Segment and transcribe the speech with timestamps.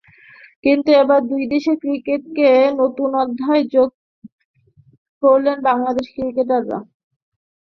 [0.63, 2.49] কিন্তু এবার দুই দেশের ক্রিকেটে
[2.81, 3.89] নতুন অধ্যায় যোগ
[5.23, 6.79] করলেন বাংলাদেশের ক্রিকেটাররা।